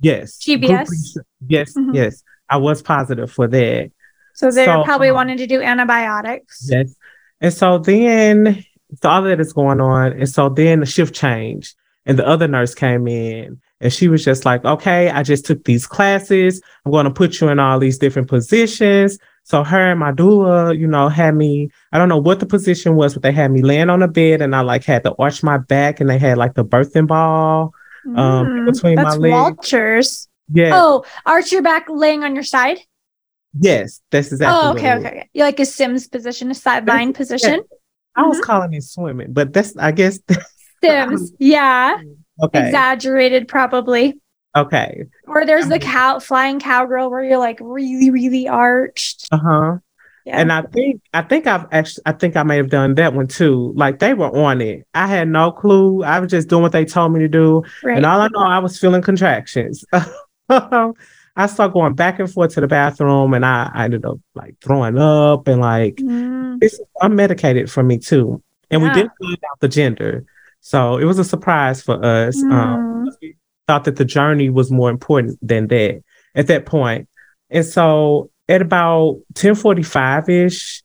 [0.00, 0.38] Yes.
[0.38, 0.88] GBS?
[1.46, 1.94] Yes, mm-hmm.
[1.94, 2.22] yes.
[2.48, 3.90] I was positive for that.
[4.34, 6.68] So they're so, probably um, wanting to do antibiotics.
[6.70, 6.94] Yes.
[7.40, 8.64] And so then
[9.02, 10.12] so all that is going on.
[10.12, 11.74] And so then the shift changed
[12.06, 15.64] and the other nurse came in and she was just like, okay, I just took
[15.64, 16.60] these classes.
[16.84, 19.18] I'm going to put you in all these different positions.
[19.44, 22.94] So her and my doula, you know, had me, I don't know what the position
[22.94, 25.42] was, but they had me laying on a bed and I like had to arch
[25.42, 27.72] my back and they had like the birthing ball
[28.16, 29.32] um mm, between my legs.
[29.32, 30.28] Walters.
[30.52, 30.70] Yeah.
[30.74, 32.78] Oh, arch your back laying on your side?
[33.58, 34.60] Yes, that's exactly.
[34.60, 35.30] Oh, okay, okay, okay.
[35.32, 37.54] You like a Sims position, a sideline position.
[37.54, 37.76] Yeah.
[38.16, 38.44] I was mm-hmm.
[38.44, 40.20] calling it swimming, but that's I guess
[40.84, 41.32] Sims.
[41.38, 42.00] yeah.
[42.42, 42.66] Okay.
[42.66, 44.20] Exaggerated, probably.
[44.56, 45.04] Okay.
[45.26, 49.28] Or there's the cow flying cowgirl where you're like really, really arched.
[49.30, 49.78] Uh huh.
[50.26, 50.38] Yeah.
[50.38, 53.26] And I think I think I've actually I think I may have done that one
[53.26, 53.72] too.
[53.74, 54.86] Like they were on it.
[54.92, 56.02] I had no clue.
[56.02, 57.62] I was just doing what they told me to do.
[57.82, 57.96] Right.
[57.96, 59.84] And all I know I was feeling contractions.
[60.50, 64.56] I started going back and forth to the bathroom and I, I ended up like
[64.60, 66.58] throwing up and like mm.
[66.60, 68.42] it's unmedicated for me too.
[68.70, 68.88] And yeah.
[68.88, 70.24] we didn't find out the gender.
[70.60, 72.36] So it was a surprise for us.
[72.42, 72.52] Mm.
[72.52, 76.02] Um, we thought that the journey was more important than that
[76.34, 77.08] at that point.
[77.50, 80.82] And so at about 1045-ish,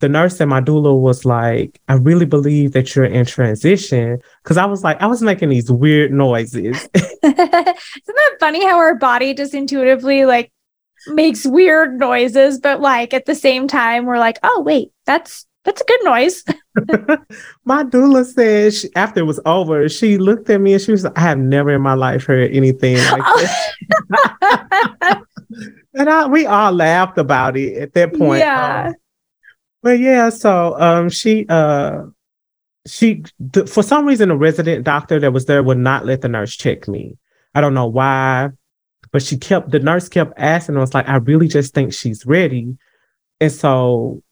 [0.00, 4.18] the nurse at my doula was like, I really believe that you're in transition.
[4.42, 6.76] Cause I was like, I was making these weird noises.
[6.94, 10.52] Isn't that funny how our body just intuitively like
[11.06, 15.80] makes weird noises, but like at the same time, we're like, oh wait, that's that's
[15.80, 16.44] a good noise.
[17.64, 21.04] my doula said she, after it was over, she looked at me and she was
[21.04, 23.72] like, I have never in my life heard anything like this.
[25.94, 28.40] and I, we all laughed about it at that point.
[28.40, 28.88] Yeah.
[28.88, 28.94] Um,
[29.82, 32.04] but yeah, so um, she uh,
[32.86, 33.22] she
[33.52, 36.56] th- for some reason the resident doctor that was there would not let the nurse
[36.56, 37.18] check me.
[37.54, 38.48] I don't know why,
[39.12, 40.78] but she kept the nurse kept asking.
[40.78, 42.78] I was like, I really just think she's ready,
[43.40, 44.22] and so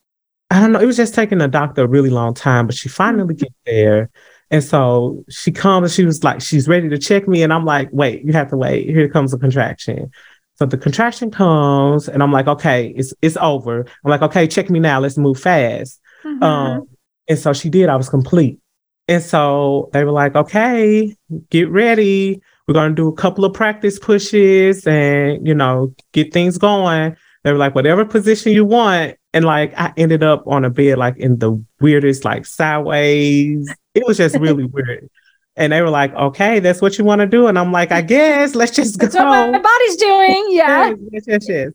[0.53, 0.81] I don't know.
[0.81, 3.47] It was just taking the doctor a really long time, but she finally mm-hmm.
[3.65, 4.11] there.
[4.51, 7.43] And so she comes and she was like, she's ready to check me.
[7.43, 8.87] And I'm like, wait, you have to wait.
[8.87, 10.11] Here comes a contraction.
[10.57, 13.81] So the contraction comes, and I'm like, okay, it's it's over.
[13.81, 15.01] I'm like, okay, check me now.
[15.01, 15.99] Let's move fast.
[16.23, 16.43] Mm-hmm.
[16.43, 16.89] Um,
[17.29, 17.89] and so she did.
[17.89, 18.61] I was complete.
[19.09, 21.17] And so they were like, okay,
[21.49, 22.43] get ready.
[22.69, 27.17] We're gonna do a couple of practice pushes and you know, get things going.
[27.43, 29.17] They were like, whatever position you want.
[29.35, 33.73] And like I ended up on a bed like in the weirdest, like sideways.
[33.95, 35.09] It was just really weird.
[35.57, 37.47] And they were like, okay, that's what you want to do.
[37.47, 39.07] And I'm like, I guess let's just go.
[39.07, 40.47] That's what my body's doing.
[40.51, 40.95] Yeah.
[41.11, 41.73] yes, yes, yes.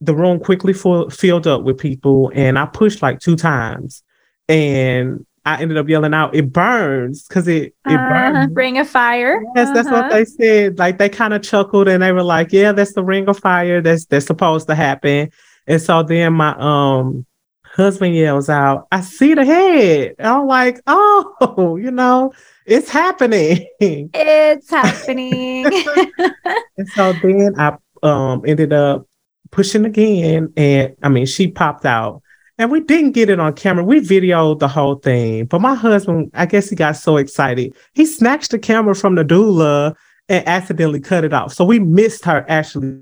[0.00, 2.30] The room quickly full, filled up with people.
[2.34, 4.02] And I pushed like two times.
[4.48, 8.54] And I ended up yelling out, it burns because it, it uh, burns.
[8.54, 9.42] Ring of fire.
[9.54, 9.74] Yes, uh-huh.
[9.74, 10.08] that's what uh-huh.
[10.10, 10.78] they said.
[10.78, 13.82] Like they kind of chuckled and they were like, yeah, that's the ring of fire.
[13.82, 15.30] That's that's supposed to happen.
[15.66, 17.26] And so then my um
[17.64, 20.14] husband yells out, I see the head.
[20.18, 22.32] And I'm like, oh, you know,
[22.66, 23.66] it's happening.
[23.80, 25.66] It's happening.
[26.76, 29.06] and so then I um ended up
[29.50, 30.52] pushing again.
[30.56, 32.22] And I mean, she popped out.
[32.56, 33.84] And we didn't get it on camera.
[33.84, 35.46] We videoed the whole thing.
[35.46, 37.74] But my husband, I guess he got so excited.
[37.94, 39.96] He snatched the camera from the doula
[40.28, 41.52] and accidentally cut it off.
[41.52, 43.00] So we missed her actually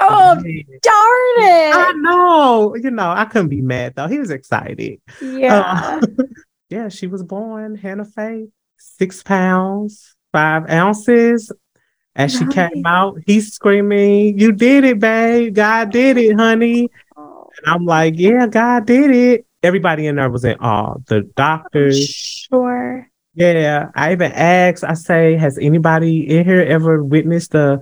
[0.00, 1.74] Oh, darn it.
[1.74, 2.76] I know.
[2.76, 4.06] You know, I couldn't be mad though.
[4.06, 5.00] He was excited.
[5.20, 6.00] Yeah.
[6.02, 6.06] Uh,
[6.70, 11.52] yeah, she was born, Hannah Faith, six pounds, five ounces.
[12.14, 15.54] As she came out, he's screaming, You did it, babe.
[15.54, 16.90] God did it, honey.
[17.16, 17.48] Oh.
[17.56, 19.46] And I'm like, Yeah, God did it.
[19.62, 20.96] Everybody in there was in awe.
[21.06, 22.08] The doctors.
[22.08, 23.08] Sure.
[23.34, 23.90] Yeah.
[23.94, 27.80] I even asked, I say, Has anybody in here ever witnessed a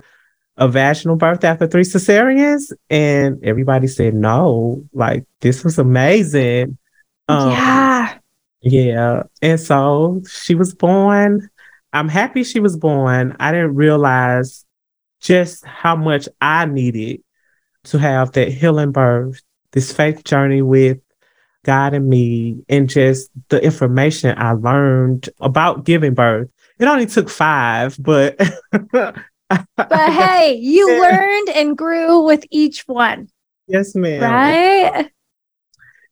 [0.57, 2.71] a vaginal birth after three cesareans?
[2.89, 4.83] And everybody said no.
[4.93, 6.77] Like this was amazing.
[7.27, 8.17] Um, yeah.
[8.61, 9.23] Yeah.
[9.41, 11.49] And so she was born.
[11.93, 13.35] I'm happy she was born.
[13.39, 14.65] I didn't realize
[15.19, 17.21] just how much I needed
[17.85, 19.41] to have that healing birth,
[19.71, 20.99] this faith journey with
[21.63, 26.49] God and me, and just the information I learned about giving birth.
[26.79, 28.39] It only took five, but
[29.49, 29.59] but
[30.11, 33.29] hey, you learned and grew with each one.
[33.67, 34.21] Yes, ma'am.
[34.21, 35.11] Right?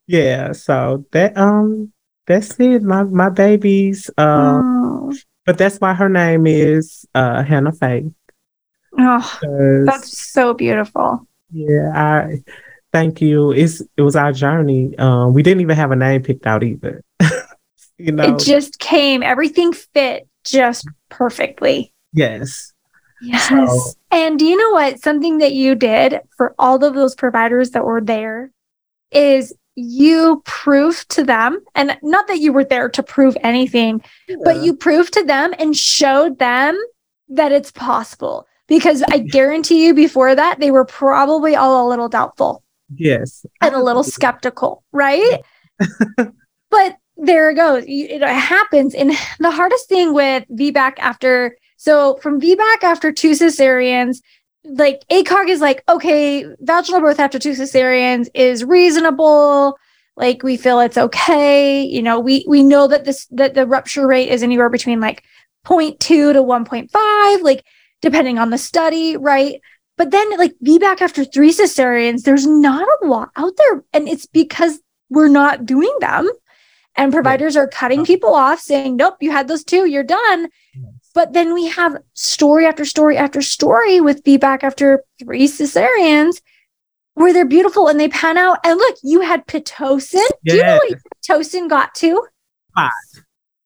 [0.08, 0.52] Yeah.
[0.52, 1.92] So that um
[2.28, 2.84] that's it.
[2.84, 4.10] My my babies.
[4.18, 5.14] Uh, oh.
[5.46, 8.12] but that's why her name is uh Hannah Faith.
[8.98, 9.40] Oh,
[9.86, 11.28] that's so beautiful.
[11.52, 12.44] Yeah, I
[12.92, 13.52] thank you.
[13.52, 14.98] It's it was our journey.
[14.98, 17.04] Um, we didn't even have a name picked out either.
[17.98, 19.22] you know, it just came.
[19.24, 21.94] Everything fit just perfectly.
[22.14, 22.74] Yes.
[23.22, 23.50] Yes.
[23.50, 25.02] So, and do you know what?
[25.02, 28.52] Something that you did for all of those providers that were there
[29.12, 34.38] is you proved to them, and not that you were there to prove anything, yeah.
[34.44, 36.78] but you proved to them and showed them
[37.30, 38.48] that it's possible.
[38.68, 42.64] Because I guarantee you, before that, they were probably all a little doubtful.
[42.96, 43.46] Yes.
[43.62, 45.42] And a little skeptical, right?
[46.70, 47.84] but there it goes.
[47.88, 48.96] It happens.
[48.96, 54.18] And the hardest thing with VBAC after so from VBAC after two cesareans,
[54.64, 59.78] like ACOG is like, okay, vaginal birth after two cesareans is reasonable.
[60.18, 61.84] Like we feel it's okay.
[61.84, 65.24] You know, we we know that this that the rupture rate is anywhere between like
[65.66, 67.66] 0.2 to 1.5, like
[68.02, 69.60] depending on the study, right?
[69.98, 73.84] but then like VBAC after three cesareans, there's not a lot out there.
[73.94, 76.30] And it's because we're not doing them.
[76.98, 80.50] And providers are cutting people off saying, nope, you had those two, you're done.
[81.16, 86.42] But then we have story after story after story with VBAC after three cesareans
[87.14, 88.60] where they're beautiful and they pan out.
[88.66, 90.28] And look, you had Pitocin.
[90.44, 92.22] Do you know what Pitocin got to?
[92.76, 92.92] Five.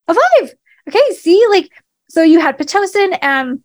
[0.07, 0.53] A five.
[0.87, 1.13] Okay.
[1.15, 1.71] See, like,
[2.07, 3.63] so you had Pitocin and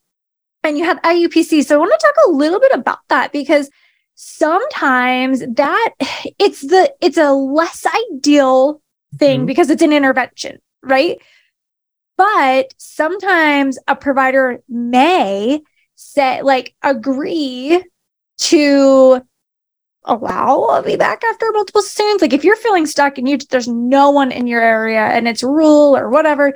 [0.64, 1.64] and you have IUPC.
[1.66, 3.70] So I want to talk a little bit about that because
[4.14, 5.90] sometimes that
[6.38, 8.80] it's the it's a less ideal
[9.18, 9.46] thing mm-hmm.
[9.46, 11.20] because it's an intervention, right?
[12.16, 15.62] But sometimes a provider may
[15.96, 17.82] say like agree
[18.36, 19.22] to
[20.04, 22.20] allow a VBAC after multiple cesareans.
[22.20, 25.42] Like if you're feeling stuck and you there's no one in your area and it's
[25.42, 26.52] rural or whatever,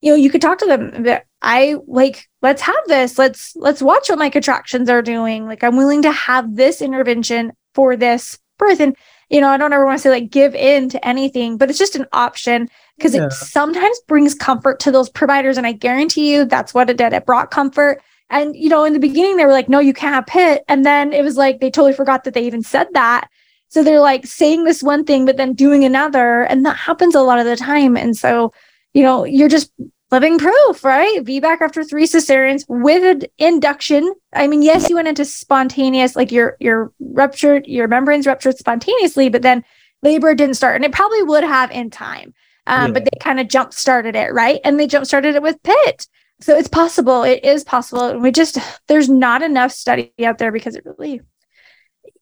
[0.00, 1.06] you know, you could talk to them.
[1.42, 3.18] I like, let's have this.
[3.18, 5.46] Let's let's watch what my contractions are doing.
[5.46, 8.80] Like I'm willing to have this intervention for this birth.
[8.80, 8.96] And
[9.28, 11.78] you know, I don't ever want to say like give in to anything, but it's
[11.78, 13.26] just an option because yeah.
[13.26, 15.58] it sometimes brings comfort to those providers.
[15.58, 17.12] And I guarantee you that's what it did.
[17.12, 18.02] It brought comfort.
[18.30, 20.64] And, you know, in the beginning, they were like, no, you can't have PIT.
[20.68, 23.28] And then it was like, they totally forgot that they even said that.
[23.68, 26.42] So they're like saying this one thing, but then doing another.
[26.42, 27.96] And that happens a lot of the time.
[27.96, 28.52] And so,
[28.92, 29.72] you know, you're just
[30.10, 31.24] living proof, right?
[31.24, 34.14] VBAC after three cesareans with induction.
[34.32, 39.28] I mean, yes, you went into spontaneous, like your your ruptured, your membranes ruptured spontaneously,
[39.28, 39.64] but then
[40.02, 42.32] labor didn't start, and it probably would have in time.
[42.66, 42.92] Um, yeah.
[42.92, 44.60] But they kind of jump started it, right?
[44.64, 46.06] And they jump started it with PIT.
[46.40, 47.22] So it's possible.
[47.22, 48.18] It is possible.
[48.18, 48.58] We just
[48.88, 51.20] there's not enough study out there because it really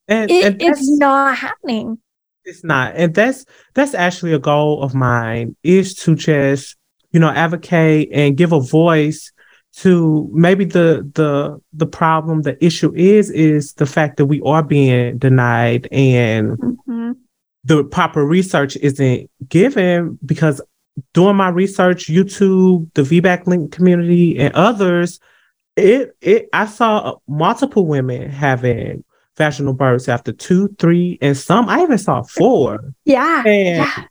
[0.09, 1.99] and, it, and it's not happening.
[2.45, 6.77] It's not, and that's that's actually a goal of mine is to just
[7.13, 9.33] you know advocate and give a voice
[9.75, 14.63] to maybe the the the problem the issue is is the fact that we are
[14.63, 17.13] being denied and mm-hmm.
[17.65, 20.61] The proper research isn't given because
[21.15, 25.21] doing my research, YouTube, the VBAC Link community, and others,
[25.77, 29.05] it it I saw multiple women having
[29.37, 32.93] vaginal births after two, three, and some I even saw four.
[33.05, 33.43] Yeah.
[33.47, 34.05] And yeah.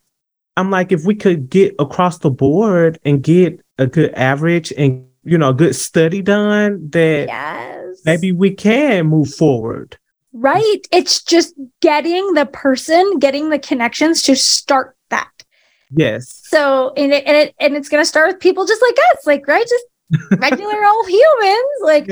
[0.57, 5.07] I'm like, if we could get across the board and get a good average and
[5.23, 8.01] you know, a good study done, that yes.
[8.05, 9.97] maybe we can move forward.
[10.33, 10.79] Right.
[10.91, 15.29] It's just getting the person, getting the connections to start that.
[15.91, 16.41] Yes.
[16.45, 19.47] So and it and it and it's gonna start with people just like us, like
[19.47, 19.85] right, just
[20.41, 21.81] regular old humans.
[21.83, 22.07] Like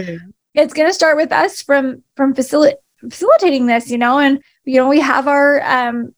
[0.54, 2.74] it's gonna start with us from from facil-
[3.10, 6.14] facilitating this, you know, and you know we have our um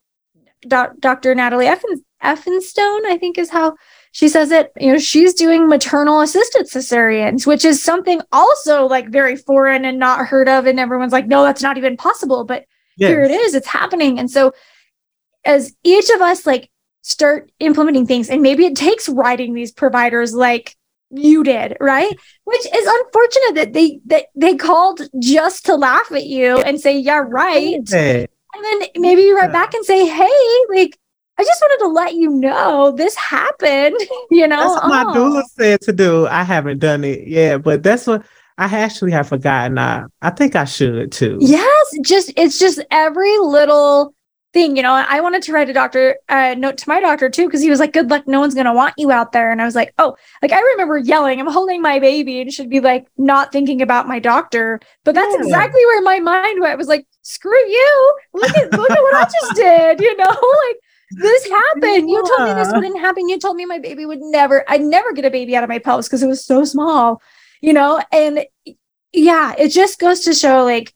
[0.68, 1.36] doc- Dr.
[1.36, 3.76] Natalie Effin- Elphinstone, I think is how
[4.12, 4.72] she says it.
[4.80, 10.00] You know, she's doing maternal assisted cesareans, which is something also like very foreign and
[10.00, 12.44] not heard of, and everyone's like, no, that's not even possible.
[12.44, 12.66] But
[12.98, 13.10] yes.
[13.10, 14.54] here it is, it's happening, and so
[15.44, 16.70] as each of us like
[17.02, 18.30] start implementing things.
[18.30, 20.76] And maybe it takes writing these providers like
[21.10, 22.14] you did, right?
[22.46, 26.98] Which is unfortunate that they that they called just to laugh at you and say,
[26.98, 27.84] "Yeah, right."
[28.54, 30.30] And then maybe you write back and say, "Hey,
[30.70, 30.98] like
[31.42, 33.96] I just wanted to let you know this happened."
[34.30, 35.14] You know, that's what my oh.
[35.14, 36.26] doula said to do.
[36.28, 38.24] I haven't done it yet, but that's what
[38.58, 39.78] I actually have forgotten.
[39.78, 41.38] I I think I should too.
[41.42, 44.14] Yes, just it's just every little
[44.54, 44.76] thing.
[44.76, 47.62] You know, I wanted to write a doctor uh, note to my doctor too because
[47.62, 48.28] he was like, "Good luck.
[48.28, 50.98] No one's gonna want you out there." And I was like, "Oh, like I remember
[50.98, 51.40] yelling.
[51.40, 55.34] I'm holding my baby and should be like not thinking about my doctor." But that's
[55.36, 55.42] yeah.
[55.42, 56.74] exactly where my mind went.
[56.74, 58.18] I was like, "Screw you!
[58.34, 60.26] Look at look at what I just did." You know,
[60.68, 60.78] like
[61.12, 62.10] this happened.
[62.10, 62.16] Yeah.
[62.18, 63.30] You told me this wouldn't happen.
[63.30, 64.64] You told me my baby would never.
[64.68, 67.22] I'd never get a baby out of my pelvis because it was so small.
[67.62, 68.46] You know, and
[69.14, 70.94] yeah, it just goes to show like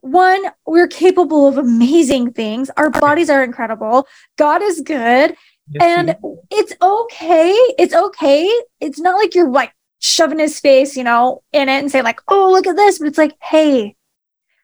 [0.00, 2.70] one, we're capable of amazing things.
[2.76, 4.06] Our bodies are incredible.
[4.36, 5.36] God is good.
[5.70, 6.16] Yes, and
[6.50, 7.50] it's okay.
[7.78, 8.50] It's okay.
[8.80, 12.20] It's not like you're like shoving his face, you know, in it and say, like,
[12.28, 12.98] oh, look at this.
[12.98, 13.96] But it's like, hey,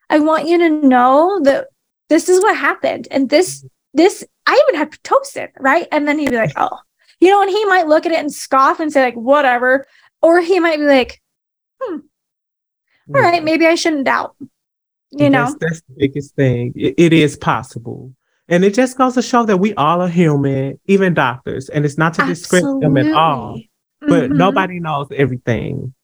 [0.08, 1.68] I want you to know that
[2.08, 3.08] this is what happened.
[3.10, 3.64] And this,
[3.94, 5.88] this, I even had Pitocin, right?
[5.90, 6.78] And then he'd be like, oh,
[7.20, 9.86] you know, and he might look at it and scoff and say, like, whatever.
[10.20, 11.22] Or he might be like,
[11.80, 11.98] hmm,
[13.14, 14.36] all right, maybe I shouldn't doubt
[15.18, 15.44] you know?
[15.44, 16.72] That's, that's the biggest thing.
[16.76, 18.12] It, it is possible.
[18.48, 21.96] And it just goes to show that we all are human even doctors and it's
[21.96, 23.58] not to discredit them at all.
[24.00, 24.36] But mm-hmm.
[24.36, 25.94] nobody knows everything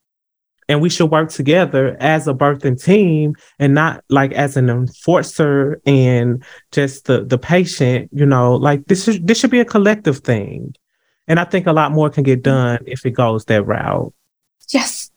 [0.69, 5.81] and we should work together as a birthing team and not like as an enforcer
[5.85, 10.19] and just the the patient you know like this is this should be a collective
[10.19, 10.73] thing.
[11.27, 14.13] And i think a lot more can get done if it goes that route.
[14.69, 15.11] Yes.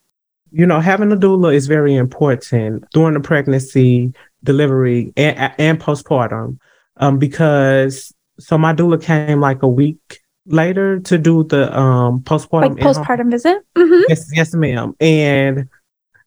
[0.51, 4.13] You know, having a doula is very important during the pregnancy,
[4.45, 6.59] delivery, and, and postpartum,
[6.99, 12.79] um, because so my doula came like a week later to do the um postpartum
[12.79, 13.59] like postpartum visit.
[13.77, 14.03] Mm-hmm.
[14.09, 14.95] Yes, yes, ma'am.
[15.01, 15.69] And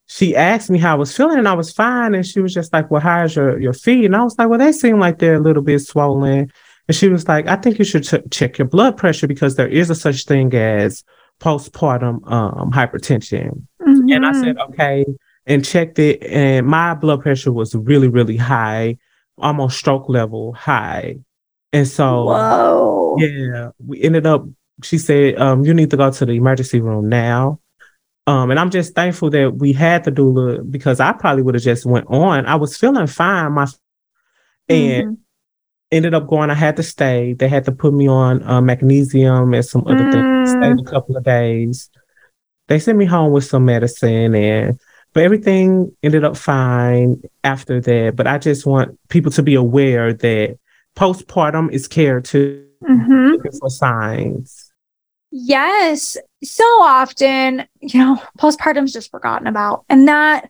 [0.07, 2.15] she asked me how I was feeling, and I was fine.
[2.15, 4.59] And she was just like, "Well, how's your your feet?" And I was like, "Well,
[4.59, 6.51] they seem like they're a little bit swollen."
[6.87, 9.67] And she was like, "I think you should ch- check your blood pressure because there
[9.67, 11.03] is a such thing as
[11.39, 14.09] postpartum um, hypertension." Mm-hmm.
[14.11, 14.73] And I said, mm-hmm.
[14.73, 15.05] "Okay,"
[15.45, 18.97] and checked it, and my blood pressure was really, really high,
[19.37, 21.17] almost stroke level high.
[21.73, 24.45] And so, whoa, yeah, we ended up.
[24.83, 27.59] She said, um, "You need to go to the emergency room now."
[28.27, 31.63] Um, and I'm just thankful that we had the doula because I probably would have
[31.63, 32.45] just went on.
[32.45, 33.67] I was feeling fine, my
[34.69, 35.13] and mm-hmm.
[35.91, 36.49] ended up going.
[36.49, 37.33] I had to stay.
[37.33, 40.11] They had to put me on uh, magnesium and some other mm.
[40.11, 40.51] things.
[40.51, 41.89] Stayed a couple of days.
[42.67, 44.79] They sent me home with some medicine, and
[45.13, 48.15] but everything ended up fine after that.
[48.15, 50.59] But I just want people to be aware that
[50.97, 53.31] postpartum is care too, mm-hmm.
[53.31, 54.71] looking for signs.
[55.31, 56.17] Yes.
[56.43, 59.85] So often, you know, postpartum is just forgotten about.
[59.89, 60.49] And that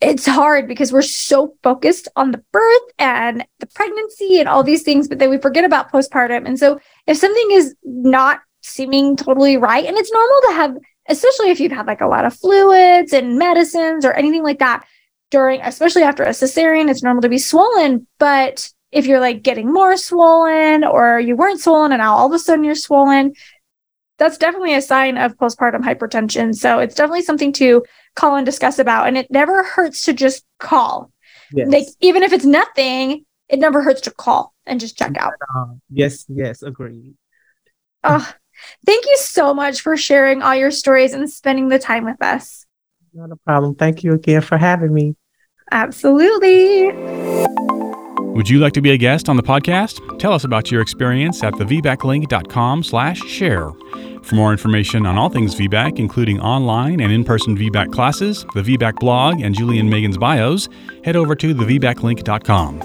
[0.00, 4.82] it's hard because we're so focused on the birth and the pregnancy and all these
[4.82, 6.46] things, but then we forget about postpartum.
[6.46, 10.76] And so if something is not seeming totally right, and it's normal to have,
[11.08, 14.84] especially if you've had like a lot of fluids and medicines or anything like that
[15.30, 18.06] during, especially after a cesarean, it's normal to be swollen.
[18.18, 22.32] But if you're like getting more swollen or you weren't swollen and now all of
[22.32, 23.34] a sudden you're swollen,
[24.18, 26.54] that's definitely a sign of postpartum hypertension.
[26.54, 27.82] So it's definitely something to
[28.14, 29.08] call and discuss about.
[29.08, 31.10] And it never hurts to just call.
[31.52, 31.68] Yes.
[31.68, 35.32] Like even if it's nothing, it never hurts to call and just check out.
[35.54, 37.16] Uh, yes, yes, agreed.
[38.04, 38.32] Oh,
[38.86, 42.64] thank you so much for sharing all your stories and spending the time with us.
[43.12, 43.74] Not a problem.
[43.74, 45.16] Thank you again for having me.
[45.72, 47.63] Absolutely.
[48.34, 50.18] Would you like to be a guest on the podcast?
[50.18, 53.70] Tell us about your experience at thevbaclink.com slash share.
[54.22, 58.96] For more information on all things VBAC, including online and in-person VBAC classes, the VBAC
[58.96, 60.68] blog, and Julie and Meagan's bios,
[61.04, 62.80] head over to thevbaclink.com.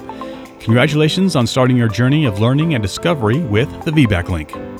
[0.60, 4.79] Congratulations on starting your journey of learning and discovery with the VBAC Link.